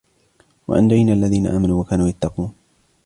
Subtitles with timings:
[0.67, 2.53] وأنجينا الذين آمنوا وكانوا يتقون